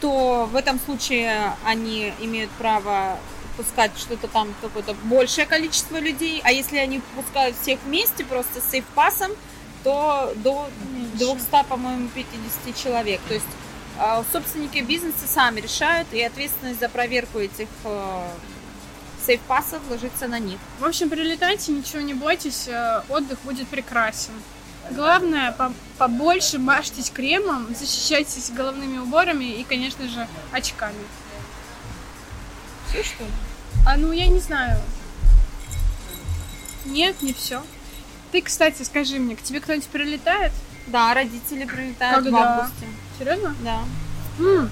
то 0.00 0.48
в 0.50 0.56
этом 0.56 0.78
случае 0.80 1.52
они 1.64 2.12
имеют 2.20 2.50
право 2.52 3.18
пускать 3.56 3.92
что-то 3.96 4.28
там 4.28 4.54
какое-то 4.60 4.94
большее 5.04 5.46
количество 5.46 5.98
людей, 5.98 6.40
а 6.44 6.52
если 6.52 6.78
они 6.78 7.00
пускают 7.16 7.56
всех 7.56 7.78
вместе 7.84 8.24
просто 8.24 8.60
с 8.60 8.70
сейф-пасом, 8.70 9.30
то 9.84 10.32
до 10.36 10.68
200, 11.14 11.68
по-моему, 11.68 12.08
50 12.14 12.76
человек. 12.76 13.20
То 13.28 13.34
есть 13.34 13.46
собственники 14.32 14.78
бизнеса 14.78 15.26
сами 15.26 15.60
решают, 15.60 16.12
и 16.12 16.22
ответственность 16.22 16.80
за 16.80 16.88
проверку 16.88 17.38
этих 17.38 17.68
э, 17.84 18.28
сейф-пасов 19.24 19.80
ложится 19.88 20.26
на 20.26 20.38
них. 20.38 20.58
В 20.80 20.84
общем, 20.84 21.08
прилетайте, 21.10 21.72
ничего 21.72 22.00
не 22.00 22.14
бойтесь, 22.14 22.66
э, 22.68 23.02
отдых 23.08 23.38
будет 23.44 23.68
прекрасен. 23.68 24.32
Главное, 24.90 25.52
по- 25.52 25.72
побольше 25.96 26.58
мажьтесь 26.58 27.10
кремом, 27.10 27.74
защищайтесь 27.74 28.50
головными 28.50 28.98
уборами 28.98 29.44
и, 29.44 29.64
конечно 29.64 30.06
же, 30.08 30.26
очками. 30.52 31.04
Все 32.88 33.02
что 33.02 33.24
ли? 33.24 33.30
А 33.86 33.96
ну, 33.96 34.12
я 34.12 34.26
не 34.26 34.40
знаю. 34.40 34.78
Нет, 36.84 37.22
не 37.22 37.32
все. 37.32 37.62
Ты, 38.30 38.42
кстати, 38.42 38.82
скажи 38.82 39.18
мне, 39.18 39.36
к 39.36 39.42
тебе 39.42 39.60
кто-нибудь 39.60 39.88
прилетает? 39.88 40.52
Да, 40.86 41.14
родители 41.14 41.64
прилетают 41.64 42.20
в 42.20 42.24
Когда? 42.24 42.58
августе. 42.58 42.86
Серьезно? 43.18 43.54
Да. 43.62 43.84
М. 44.38 44.70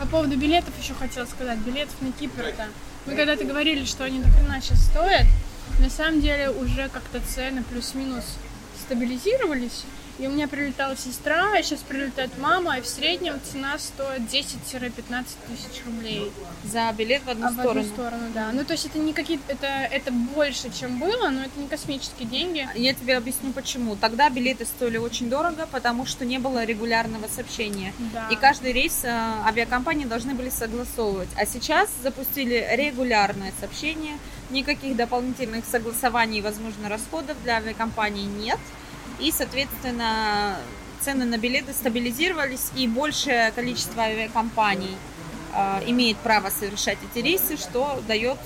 По 0.00 0.06
поводу 0.06 0.36
билетов 0.36 0.74
еще 0.80 0.94
хотела 0.94 1.24
сказать. 1.24 1.58
Билетов 1.60 1.94
на 2.00 2.12
Кипр-то. 2.12 2.68
Мы 3.06 3.14
когда-то 3.14 3.44
говорили, 3.44 3.84
что 3.84 4.04
они 4.04 4.20
до 4.20 4.28
хрена 4.28 4.60
сейчас 4.60 4.84
стоят. 4.84 5.26
На 5.78 5.88
самом 5.88 6.20
деле 6.20 6.50
уже 6.50 6.88
как-то 6.88 7.20
цены 7.20 7.62
плюс-минус 7.64 8.24
стабилизировались. 8.84 9.84
И 10.18 10.26
у 10.26 10.30
меня 10.30 10.48
прилетала 10.48 10.96
сестра, 10.96 11.52
а 11.52 11.62
сейчас 11.62 11.80
прилетает 11.80 12.30
мама, 12.38 12.78
и 12.78 12.80
в 12.80 12.86
среднем 12.86 13.38
цена 13.52 13.78
стоит 13.78 14.22
10-15 14.22 15.26
тысяч 15.46 15.84
рублей. 15.84 16.32
За 16.64 16.90
билет 16.96 17.22
в 17.24 17.28
одну 17.28 17.46
а 17.46 17.50
в 17.50 17.52
сторону. 17.52 17.80
одну 17.80 17.92
сторону, 17.92 18.22
да. 18.32 18.50
Ну, 18.52 18.64
то 18.64 18.72
есть 18.72 18.86
это 18.86 18.98
не 18.98 19.12
какие 19.12 19.38
это, 19.48 19.66
это 19.66 20.10
больше, 20.12 20.70
чем 20.72 20.98
было, 20.98 21.28
но 21.28 21.42
это 21.42 21.60
не 21.60 21.68
космические 21.68 22.26
деньги. 22.26 22.66
Я 22.74 22.94
тебе 22.94 23.16
объясню 23.16 23.52
почему. 23.52 23.94
Тогда 23.94 24.30
билеты 24.30 24.64
стоили 24.64 24.96
очень 24.96 25.28
дорого, 25.28 25.68
потому 25.70 26.06
что 26.06 26.24
не 26.24 26.38
было 26.38 26.64
регулярного 26.64 27.28
сообщения. 27.28 27.92
Да. 28.12 28.28
И 28.30 28.36
каждый 28.36 28.72
рейс 28.72 29.04
э, 29.04 29.08
авиакомпании 29.08 30.06
должны 30.06 30.34
были 30.34 30.48
согласовывать. 30.48 31.28
А 31.36 31.44
сейчас 31.44 31.90
запустили 32.02 32.66
регулярное 32.72 33.52
сообщение. 33.60 34.18
Никаких 34.48 34.96
дополнительных 34.96 35.64
согласований 35.66 36.38
и, 36.38 36.42
возможно, 36.42 36.88
расходов 36.88 37.36
для 37.42 37.56
авиакомпании 37.56 38.24
нет. 38.24 38.58
И, 39.18 39.32
соответственно, 39.32 40.56
цены 41.00 41.24
на 41.24 41.38
билеты 41.38 41.72
стабилизировались, 41.72 42.70
и 42.76 42.86
большее 42.86 43.52
количество 43.52 44.02
авиакомпаний 44.02 44.96
э, 45.54 45.82
имеет 45.86 46.16
право 46.18 46.50
совершать 46.50 46.98
эти 47.10 47.22
рейсы, 47.22 47.56
что 47.56 48.02
дает 48.06 48.38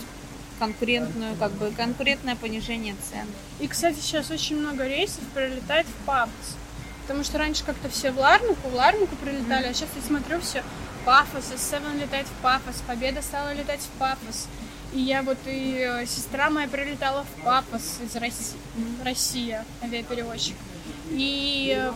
конкурентную, 0.58 1.36
как 1.36 1.52
бы, 1.52 1.70
конкурентное 1.70 2.36
понижение 2.36 2.94
цен. 3.10 3.26
И, 3.58 3.66
кстати, 3.66 3.98
сейчас 3.98 4.30
очень 4.30 4.58
много 4.58 4.86
рейсов 4.86 5.24
прилетает 5.34 5.86
в 5.86 6.06
Пафос. 6.06 6.56
Потому 7.02 7.24
что 7.24 7.38
раньше 7.38 7.64
как-то 7.64 7.88
все 7.88 8.12
в 8.12 8.18
Ларнаку, 8.18 8.68
в 8.68 8.74
Ларнаку 8.74 9.16
прилетали, 9.16 9.66
а 9.66 9.74
сейчас 9.74 9.88
я 9.96 10.02
смотрю 10.02 10.40
все 10.40 10.62
Пафос, 11.04 11.50
С7 11.50 12.00
летает 12.00 12.26
в 12.26 12.42
Пафос, 12.42 12.82
Победа 12.86 13.22
стала 13.22 13.52
летать 13.52 13.80
в 13.80 13.98
Пафос. 13.98 14.46
И 14.92 15.00
я 15.00 15.22
вот 15.22 15.38
и 15.46 15.76
э, 15.78 16.06
сестра 16.06 16.50
моя 16.50 16.66
прилетала 16.66 17.24
в 17.24 17.44
Пафос 17.44 17.98
из 18.04 18.16
России, 18.16 18.58
Россия, 19.04 19.64
авиаперевозчик. 19.82 20.56
И 21.10 21.76
э, 21.78 21.92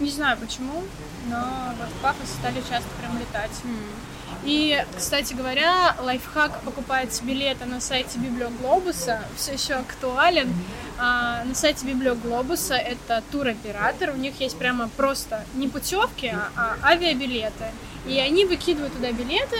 не 0.00 0.10
знаю 0.10 0.38
почему, 0.38 0.84
но 1.28 1.74
вот 1.78 1.88
в 1.88 2.02
Пафос 2.02 2.30
стали 2.30 2.60
часто 2.60 2.88
прям 3.00 3.18
летать. 3.18 3.50
И, 4.44 4.82
кстати 4.96 5.34
говоря, 5.34 5.96
лайфхак 6.00 6.60
покупать 6.62 7.20
билеты 7.22 7.66
на 7.66 7.80
сайте 7.80 8.18
Библиоглобуса 8.18 9.22
все 9.36 9.52
еще 9.52 9.74
актуален. 9.74 10.52
А, 10.98 11.44
на 11.44 11.54
сайте 11.54 11.86
Библиоглобуса 11.86 12.74
это 12.74 13.22
туроператор, 13.30 14.10
у 14.10 14.16
них 14.16 14.40
есть 14.40 14.56
прямо 14.56 14.88
просто 14.96 15.44
не 15.54 15.68
путевки, 15.68 16.28
а, 16.28 16.76
а 16.82 16.88
авиабилеты. 16.88 17.66
И 18.06 18.18
они 18.18 18.44
выкидывают 18.44 18.94
туда 18.94 19.12
билеты, 19.12 19.56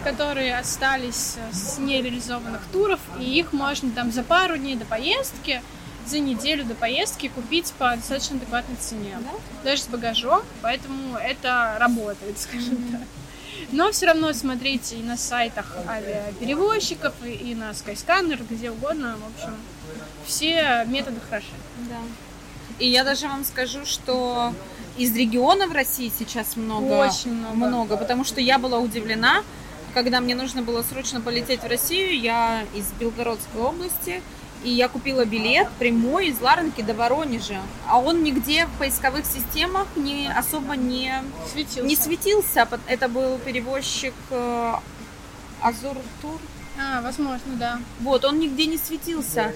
которые 0.00 0.58
остались 0.58 1.36
с 1.52 1.78
нереализованных 1.78 2.62
туров, 2.72 3.00
и 3.18 3.24
их 3.24 3.52
можно 3.52 3.90
там 3.90 4.12
за 4.12 4.22
пару 4.22 4.56
дней 4.56 4.76
до 4.76 4.84
поездки, 4.84 5.62
за 6.06 6.18
неделю 6.18 6.64
до 6.64 6.74
поездки 6.74 7.28
купить 7.28 7.72
по 7.78 7.94
достаточно 7.96 8.36
адекватной 8.36 8.76
цене. 8.76 9.18
Даже 9.64 9.82
с 9.82 9.86
багажом, 9.86 10.42
поэтому 10.62 11.16
это 11.16 11.76
работает, 11.78 12.38
скажем 12.38 12.76
так. 12.90 13.00
Но 13.72 13.92
все 13.92 14.06
равно 14.06 14.32
смотрите 14.32 14.96
и 14.96 15.02
на 15.02 15.16
сайтах 15.16 15.76
авиаперевозчиков, 15.86 17.14
и, 17.24 17.32
и 17.32 17.54
на 17.54 17.70
Skyscanner, 17.70 18.44
где 18.48 18.70
угодно. 18.70 19.16
В 19.16 19.36
общем, 19.36 19.54
все 20.26 20.84
методы 20.86 21.20
хороши. 21.28 21.46
Да. 21.88 21.98
И 22.78 22.88
я 22.88 23.04
даже 23.04 23.28
вам 23.28 23.44
скажу, 23.44 23.84
что 23.84 24.54
из 24.96 25.14
регионов 25.14 25.72
России 25.72 26.10
сейчас 26.16 26.56
много, 26.56 27.06
Очень 27.06 27.34
много. 27.34 27.54
много, 27.54 27.96
потому 27.96 28.24
что 28.24 28.40
я 28.40 28.58
была 28.58 28.78
удивлена, 28.78 29.42
когда 29.90 30.20
мне 30.20 30.34
нужно 30.34 30.62
было 30.62 30.82
срочно 30.82 31.20
полететь 31.20 31.62
в 31.62 31.66
Россию, 31.66 32.18
я 32.18 32.64
из 32.74 32.86
Белгородской 32.98 33.60
области, 33.60 34.22
и 34.62 34.70
я 34.70 34.88
купила 34.88 35.24
билет 35.24 35.68
прямой 35.78 36.28
из 36.28 36.40
Ларнки 36.40 36.82
до 36.82 36.94
Воронежа, 36.94 37.62
а 37.86 37.98
он 37.98 38.22
нигде 38.22 38.66
в 38.66 38.78
поисковых 38.78 39.24
системах 39.24 39.86
не 39.96 40.30
особо 40.30 40.76
не, 40.76 41.14
Светился. 41.50 41.82
не 41.88 41.96
светился. 41.96 42.68
Это 42.86 43.08
был 43.08 43.38
перевозчик 43.38 44.14
э, 44.30 44.74
Азур 45.62 45.96
Тур. 46.20 46.38
А, 46.78 47.00
возможно, 47.02 47.56
да. 47.56 47.80
Вот, 48.00 48.24
он 48.24 48.38
нигде 48.38 48.66
не 48.66 48.78
светился. 48.78 49.52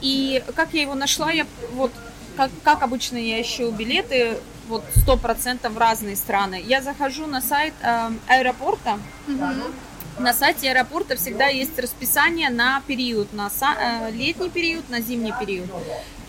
И 0.00 0.42
как 0.54 0.74
я 0.74 0.82
его 0.82 0.94
нашла, 0.94 1.30
я 1.30 1.46
вот 1.72 1.92
как, 2.36 2.50
как 2.62 2.82
обычно 2.82 3.16
я 3.16 3.40
ищу 3.40 3.70
билеты, 3.70 4.38
вот 4.68 4.84
сто 4.96 5.16
процентов 5.16 5.72
в 5.72 5.78
разные 5.78 6.16
страны. 6.16 6.62
Я 6.64 6.80
захожу 6.82 7.26
на 7.26 7.40
сайт 7.40 7.74
э, 7.82 8.10
аэропорта. 8.28 8.98
На 10.18 10.34
сайте 10.34 10.70
аэропорта 10.70 11.16
всегда 11.16 11.46
есть 11.46 11.78
расписание 11.78 12.50
на 12.50 12.82
период, 12.86 13.32
на 13.32 13.46
са- 13.48 13.76
э, 13.78 14.10
летний 14.12 14.50
период, 14.50 14.88
на 14.90 15.00
зимний 15.00 15.32
период. 15.40 15.68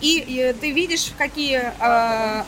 И, 0.00 0.18
и 0.18 0.52
ты 0.54 0.70
видишь, 0.72 1.04
в 1.06 1.16
какие 1.16 1.58
э, 1.58 1.72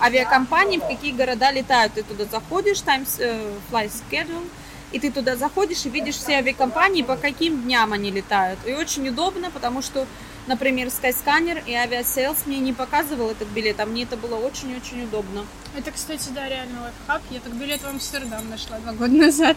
авиакомпании, 0.01 0.79
в 0.79 0.87
какие 0.87 1.13
города 1.13 1.51
летают. 1.51 1.93
Ты 1.95 2.03
туда 2.03 2.25
заходишь, 2.25 2.81
Times 2.81 3.17
э, 3.19 3.53
Fly 3.71 3.91
Schedule, 3.91 4.49
и 4.93 4.99
ты 4.99 5.11
туда 5.13 5.37
заходишь 5.37 5.85
и 5.85 5.91
видишь 5.91 6.17
все 6.17 6.37
авиакомпании, 6.37 7.03
по 7.03 7.17
каким 7.17 7.63
дням 7.63 7.93
они 7.93 8.11
летают. 8.11 8.59
И 8.67 8.73
очень 8.73 9.07
удобно, 9.09 9.51
потому 9.51 9.83
что, 9.83 10.07
например, 10.47 10.89
Skyscanner 10.89 11.63
и 11.67 11.73
Aviasales 11.73 12.39
мне 12.47 12.59
не 12.59 12.73
показывал 12.73 13.31
этот 13.31 13.49
билет, 13.49 13.81
а 13.81 13.87
мне 13.87 14.05
это 14.05 14.17
было 14.17 14.37
очень-очень 14.37 15.05
удобно. 15.05 15.45
Это, 15.77 15.91
кстати, 15.91 16.29
да, 16.31 16.49
реально 16.49 16.83
лайфхак. 16.83 17.23
Я 17.31 17.41
так 17.41 17.53
билет 17.55 17.81
в 17.83 17.87
Амстердам 17.87 18.49
нашла 18.49 18.79
два 18.79 18.93
года 18.93 19.13
назад. 19.13 19.57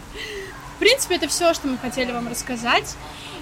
В 0.75 0.79
принципе, 0.79 1.15
это 1.15 1.27
все, 1.27 1.53
что 1.53 1.67
мы 1.67 1.77
хотели 1.77 2.11
вам 2.11 2.29
рассказать. 2.29 2.95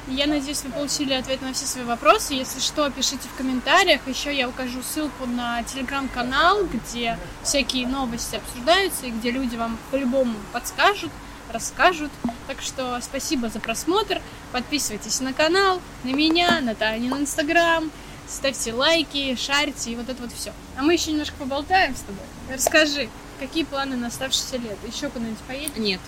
Я 0.08 0.26
надеюсь, 0.26 0.64
вы 0.64 0.72
получили 0.72 1.14
ответ 1.14 1.42
на 1.42 1.54
все 1.54 1.66
свои 1.66 1.84
вопросы. 1.84 2.34
Если 2.34 2.60
что, 2.60 2.90
пишите 2.90 3.28
в 3.28 3.38
комментариях. 3.38 4.08
Еще 4.08 4.36
я 4.36 4.48
укажу 4.48 4.82
ссылку 4.82 5.26
на 5.26 5.62
телеграм-канал, 5.64 6.64
где 6.64 7.20
всякие 7.44 7.88
новости 7.88 8.38
обсуждаются 8.38 9.06
и 9.06 9.12
где 9.12 9.32
люди 9.32 9.56
вам 9.56 9.78
по-любому 9.92 10.34
подскажут, 10.54 11.12
расскажут. 11.58 12.12
Так 12.46 12.62
что 12.62 13.00
спасибо 13.02 13.50
за 13.50 13.60
просмотр. 13.60 14.22
Подписывайтесь 14.52 15.20
на 15.22 15.34
канал, 15.34 15.82
на 16.04 16.10
меня, 16.10 16.62
на 16.62 16.76
Таню 16.76 17.16
на 17.16 17.22
инстаграм. 17.22 17.92
Ставьте 18.28 18.74
лайки, 18.74 19.36
шарьте 19.36 19.92
и 19.92 19.96
вот 19.96 20.08
это 20.08 20.22
вот 20.22 20.32
все. 20.32 20.54
А 20.78 20.84
мы 20.84 20.94
еще 20.94 21.12
немножко 21.12 21.36
поболтаем 21.40 21.96
с 21.96 22.02
тобой. 22.02 22.24
Расскажи, 22.54 23.10
какие 23.40 23.64
планы 23.64 23.96
на 23.96 24.08
оставшееся 24.08 24.58
лет? 24.58 24.78
Еще 24.86 25.10
куда-нибудь 25.10 25.40
поедешь? 25.48 25.78
Нет, 25.78 26.02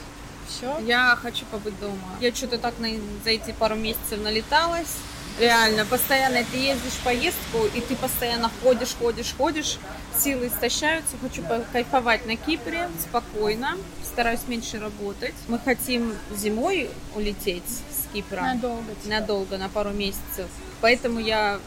Все? 0.48 0.78
я 0.86 1.18
хочу 1.20 1.46
побыть 1.46 1.80
дома. 1.80 1.98
Я 2.22 2.34
что-то 2.36 2.60
так 2.60 2.78
на, 2.78 2.90
за 3.24 3.32
эти 3.32 3.52
пару 3.52 3.76
месяцев 3.76 4.22
налеталась. 4.22 4.98
Реально, 5.40 5.86
постоянно 5.86 6.44
ты 6.52 6.58
ездишь 6.58 6.92
в 6.92 7.04
поездку, 7.04 7.66
и 7.74 7.80
ты 7.80 7.96
постоянно 7.96 8.52
ходишь, 8.62 8.94
ходишь, 9.00 9.34
ходишь, 9.38 9.78
силы 10.18 10.48
истощаются. 10.48 11.16
Хочу 11.22 11.44
кайфовать 11.72 12.26
на 12.26 12.36
Кипре 12.36 12.90
спокойно, 13.00 13.78
стараюсь 14.04 14.42
меньше 14.48 14.80
работать. 14.80 15.34
Мы 15.48 15.58
хотим 15.58 16.14
зимой 16.36 16.90
улететь 17.16 17.64
с 17.68 18.14
Кипра. 18.14 18.42
Надолго. 18.42 18.96
типа. 18.96 19.08
надолго, 19.08 19.58
на 19.58 19.70
пару 19.70 19.92
месяцев. 19.92 20.48
Поэтому 20.82 21.22
я 21.22 21.62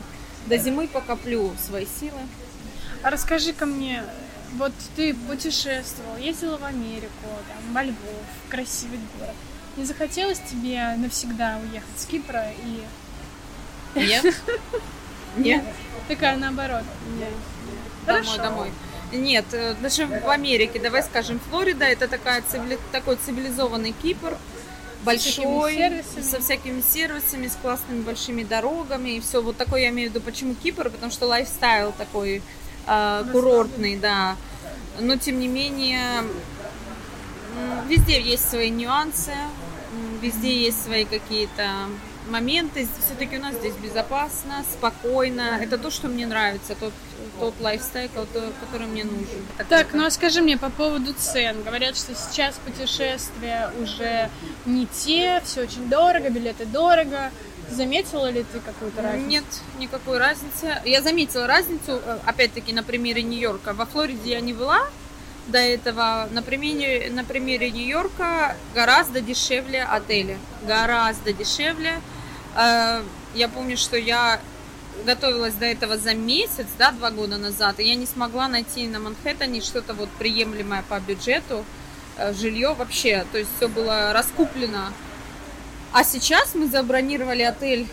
до 0.47 0.59
зимы 0.59 0.87
покоплю 0.87 1.51
свои 1.59 1.87
силы. 1.87 2.21
А 3.03 3.09
расскажи-ка 3.09 3.65
мне, 3.65 4.05
вот 4.59 4.73
ты 4.97 5.15
путешествовал, 5.15 6.19
ездила 6.19 6.59
в 6.59 6.65
Америку, 6.65 7.09
там, 7.49 7.73
во 7.73 7.83
Львов, 7.83 8.27
красивый 8.51 9.01
город. 9.19 9.35
Не 9.79 9.87
захотелось 9.87 10.41
тебе 10.41 10.95
навсегда 10.99 11.59
уехать 11.63 11.99
с 11.99 12.05
Кипра 12.05 12.51
и... 12.67 12.83
Нет? 13.95 14.35
Нет. 15.37 15.65
Такая 16.09 16.37
наоборот. 16.37 16.83
Домой, 18.07 18.25
Хорошо. 18.25 18.37
домой. 18.43 18.71
Нет, 19.13 19.45
э, 19.53 19.75
даже 19.81 20.07
в 20.07 20.29
Америке, 20.29 20.79
давай 20.81 21.03
скажем, 21.03 21.39
Флорида, 21.51 21.85
это 21.85 22.09
такая 22.09 22.43
цивили- 22.43 22.79
такой 22.91 23.17
цивилизованный 23.17 23.93
Кипр, 24.03 24.37
большой, 25.05 25.75
сервисами. 25.75 26.23
со 26.23 26.41
всякими 26.41 26.81
сервисами, 26.81 27.47
с 27.49 27.57
классными 27.57 28.01
большими 28.03 28.43
дорогами 28.43 29.11
и 29.11 29.21
все. 29.21 29.43
Вот 29.43 29.57
такой 29.57 29.83
я 29.83 29.91
имею 29.91 30.11
в 30.11 30.15
виду, 30.15 30.25
почему 30.25 30.55
Кипр, 30.55 30.89
потому 30.91 31.13
что 31.13 31.27
лайфстайл 31.27 31.93
такой 31.93 32.43
э, 32.87 33.25
курортный, 33.31 33.97
да. 33.97 34.37
Но 34.99 35.17
тем 35.17 35.39
не 35.41 35.49
менее, 35.49 36.25
везде 37.89 38.21
есть 38.21 38.49
свои 38.49 38.71
нюансы, 38.71 39.33
везде 40.21 40.65
есть 40.65 40.83
свои 40.85 41.05
какие-то 41.05 41.69
моменты. 42.29 42.87
Все-таки 43.05 43.37
у 43.37 43.41
нас 43.41 43.55
здесь 43.57 43.75
безопасно, 43.75 44.65
спокойно. 44.71 45.59
Это 45.61 45.79
то, 45.79 45.91
что 45.91 46.09
мне 46.09 46.27
нравится, 46.27 46.75
тот, 46.75 46.93
тот 47.39 47.55
лайфстайл, 47.61 48.11
который 48.61 48.87
мне 48.87 49.05
нужен. 49.05 49.47
Так, 49.69 49.89
ну 49.93 50.05
а 50.07 50.11
скажи 50.11 50.43
мне 50.43 50.57
по 50.57 50.71
поводу 50.71 51.13
цен. 51.15 51.63
Говорят, 51.63 51.97
что 51.97 52.15
сейчас 52.15 52.57
путешествия 52.65 53.71
уже 53.81 54.31
не 54.67 54.87
те, 54.87 55.43
все 55.45 55.63
очень 55.63 55.89
дорого, 55.89 56.31
билеты 56.31 56.67
дорого. 56.67 57.31
Заметила 57.71 58.31
ли 58.31 58.45
ты 58.53 58.61
какую-то 58.61 59.03
разницу? 59.03 59.29
Нет, 59.29 59.45
никакой 59.79 60.19
разницы. 60.19 60.83
Я 60.85 61.01
заметила 61.01 61.47
разницу, 61.47 62.01
э, 62.05 62.19
опять-таки, 62.27 62.73
на 62.73 62.83
примере 62.83 63.23
Нью-Йорка. 63.23 63.73
Во 63.73 63.87
Флориде 63.87 64.33
я 64.33 64.41
не 64.41 64.53
была 64.53 64.81
до 65.47 65.59
этого. 65.59 66.29
На 66.33 66.43
примере, 66.43 67.11
на 67.11 67.25
примере 67.25 67.71
Нью-Йорка 67.71 68.57
гораздо 68.75 69.21
дешевле 69.21 69.83
отели. 69.85 70.39
Гораздо 70.67 71.33
дешевле. 71.33 72.01
Э, 72.57 73.03
Я 73.35 73.49
помню, 73.49 73.77
что 73.79 73.97
я 73.97 74.41
готовилась 75.07 75.55
до 75.55 75.65
этого 75.65 75.97
за 75.97 76.15
месяц, 76.15 76.67
да, 76.79 76.93
два 76.93 77.11
года 77.11 77.39
назад, 77.39 77.81
и 77.81 77.85
я 77.85 77.95
не 77.95 78.07
смогла 78.07 78.47
найти 78.49 78.87
на 78.87 78.99
Манхэттене 79.01 79.63
что-то 79.63 79.95
вот 79.95 80.11
приемлемое 80.19 80.85
по 80.89 81.01
бюджету, 81.01 81.65
э, 82.19 82.35
жилье 82.35 82.75
вообще, 82.75 83.25
то 83.33 83.39
есть 83.39 83.51
все 83.57 83.69
было 83.69 84.13
раскуплено. 84.13 84.93
А 85.93 86.05
сейчас 86.05 86.55
мы 86.55 86.69
забронировали 86.69 87.43
отель, 87.43 87.87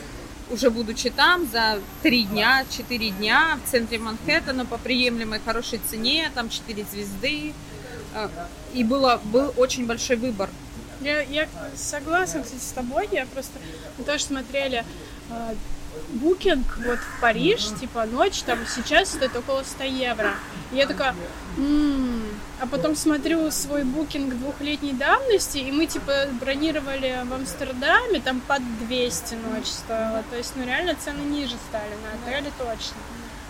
уже 0.49 0.69
будучи 0.69 1.09
там, 1.09 1.47
за 1.49 1.79
три 2.01 2.23
дня, 2.23 2.65
четыре 2.69 3.11
дня 3.11 3.57
в 3.65 3.71
центре 3.71 3.97
Манхэттена 3.97 4.65
по 4.65 4.77
приемлемой 4.77 5.39
хорошей 5.45 5.79
цене, 5.89 6.29
там 6.35 6.49
четыре 6.49 6.85
звезды. 6.91 7.53
Э, 8.13 8.27
И 8.73 8.83
было, 8.83 9.21
был 9.23 9.53
очень 9.57 9.85
большой 9.85 10.17
выбор. 10.17 10.49
Я, 11.01 11.21
я 11.21 11.47
согласна, 11.75 12.43
кстати, 12.43 12.61
с 12.61 12.71
тобой. 12.71 13.07
Я 13.11 13.25
просто 13.25 13.53
мы 13.97 14.03
тоже 14.03 14.23
смотрели 14.23 14.83
э, 15.29 15.53
вот 16.13 16.99
в 16.99 17.21
Париж, 17.21 17.67
типа 17.79 18.05
ночь, 18.05 18.41
там 18.43 18.59
сейчас 18.67 19.09
стоит 19.09 19.35
около 19.35 19.63
100 19.63 19.83
евро. 19.83 20.33
И 20.71 20.75
я 20.75 20.87
такая, 20.87 21.15
«М-м». 21.57 22.27
а 22.59 22.67
потом 22.67 22.95
смотрю 22.95 23.49
свой 23.51 23.83
букинг 23.83 24.35
двухлетней 24.35 24.93
давности, 24.93 25.57
и 25.57 25.71
мы 25.71 25.85
типа 25.85 26.27
бронировали 26.39 27.21
в 27.25 27.33
Амстердаме, 27.33 28.19
там 28.19 28.41
под 28.41 28.61
200 28.87 29.35
ночь 29.35 29.67
стоила. 29.67 30.23
То 30.29 30.37
есть, 30.37 30.53
ну 30.55 30.65
реально 30.65 30.95
цены 30.95 31.21
ниже 31.21 31.55
стали 31.69 31.93
на 32.03 32.33
отеле 32.33 32.51
точно. 32.57 32.97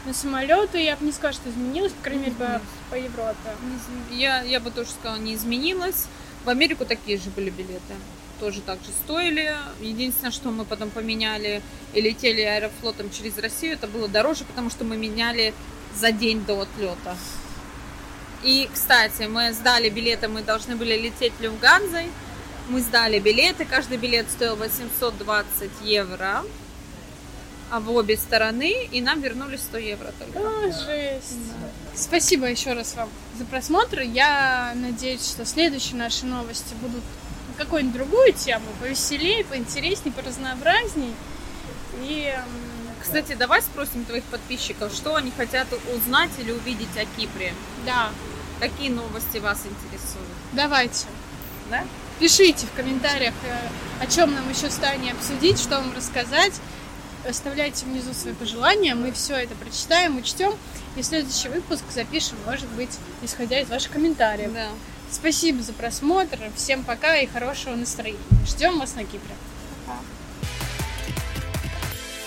На 0.06 0.14
самолеты 0.14 0.82
я 0.82 0.96
бы 0.96 1.06
не 1.06 1.12
сказала, 1.12 1.34
что 1.34 1.50
изменилось, 1.50 1.92
по 1.92 2.04
крайней 2.04 2.24
мере, 2.24 2.36
по, 2.36 2.62
по 2.90 2.96
Европе. 2.96 3.50
Я, 4.12 4.42
я 4.44 4.60
бы 4.60 4.72
тоже 4.72 4.90
сказала, 4.92 5.18
не 5.18 5.36
изменилось. 5.36 6.08
В 6.46 6.50
Америку 6.50 6.86
такие 6.86 7.18
же 7.18 7.30
были 7.30 7.50
билеты. 7.50 7.96
Тоже 8.40 8.62
так 8.62 8.80
же 8.80 8.92
стоили. 9.04 9.54
Единственное, 9.82 10.32
что 10.32 10.50
мы 10.50 10.64
потом 10.66 10.90
поменяли 10.90 11.62
и 11.94 12.02
летели 12.02 12.42
аэрофлотом 12.42 13.10
через 13.12 13.38
Россию, 13.38 13.74
это 13.74 13.88
было 13.88 14.08
дороже, 14.08 14.46
потому 14.46 14.70
что 14.70 14.86
мы 14.86 14.96
меняли 14.98 15.54
за 15.96 16.12
день 16.12 16.46
до 16.46 16.62
отлета. 16.62 17.18
И, 18.44 18.70
кстати, 18.74 19.24
мы 19.24 19.52
сдали 19.52 19.90
билеты, 19.90 20.30
мы 20.30 20.42
должны 20.42 20.78
были 20.78 20.96
лететь 20.96 21.34
Люфганзой. 21.42 22.10
Мы 22.70 22.82
сдали 22.82 23.20
билеты, 23.20 23.66
каждый 23.66 23.98
билет 23.98 24.30
стоил 24.30 24.56
820 24.56 25.72
евро 25.84 26.44
а 27.72 27.80
в 27.80 27.90
обе 27.92 28.18
стороны, 28.18 28.86
и 28.92 29.02
нам 29.02 29.22
вернули 29.22 29.58
100 29.58 29.78
евро 29.78 30.12
только. 30.18 30.40
А, 30.40 30.64
жесть. 30.72 31.38
Спасибо 31.96 32.48
еще 32.48 32.74
раз 32.74 32.96
вам 32.96 33.10
за 33.38 33.46
просмотр. 33.46 34.02
Я 34.02 34.74
надеюсь, 34.76 35.28
что 35.28 35.46
следующие 35.46 35.96
наши 35.98 36.26
новости 36.26 36.74
будут 36.82 37.04
на 37.50 37.64
какую-нибудь 37.64 37.96
другую 37.96 38.34
тему, 38.34 38.66
повеселее, 38.82 39.44
поинтереснее, 39.46 40.14
поразнообразней. 40.14 41.14
И 42.02 42.34
Кстати, 43.02 43.34
давай 43.34 43.62
спросим 43.62 44.06
твоих 44.06 44.24
подписчиков, 44.26 44.94
что 44.94 45.16
они 45.16 45.32
хотят 45.32 45.68
узнать 45.96 46.32
или 46.38 46.52
увидеть 46.52 46.96
о 46.98 47.06
Кипре. 47.20 47.54
да, 47.86 48.10
Какие 48.60 48.90
новости 48.90 49.38
вас 49.38 49.60
интересуют? 49.60 50.28
давайте. 50.54 51.06
Да? 51.70 51.86
Пишите 52.20 52.66
в 52.66 52.76
комментариях, 52.76 53.34
э, 53.46 54.04
о 54.04 54.08
чем 54.08 54.34
нам 54.34 54.50
еще 54.50 54.70
с 54.70 54.76
Таней 54.76 55.12
обсудить, 55.14 55.60
что 55.60 55.78
вам 55.78 55.96
рассказать. 55.96 56.54
Оставляйте 57.28 57.86
внизу 57.86 58.14
свои 58.14 58.34
пожелания, 58.34 58.96
мы 58.96 59.12
все 59.12 59.36
это 59.36 59.56
прочитаем, 59.56 60.18
учтем. 60.18 60.54
И 60.96 61.04
следующий 61.04 61.50
выпуск 61.50 61.84
запишем, 61.94 62.38
может 62.46 62.68
быть, 62.70 62.98
исходя 63.22 63.60
из 63.60 63.70
ваших 63.70 63.92
комментариев. 63.92 64.54
Да. 64.54 64.70
Спасибо 65.12 65.62
за 65.62 65.74
просмотр, 65.74 66.40
всем 66.56 66.84
пока 66.84 67.18
и 67.18 67.28
хорошего 67.28 67.76
настроения. 67.76 68.20
Ждем 68.46 68.80
вас 68.80 68.96
на 68.96 69.04
Кипре. 69.04 69.36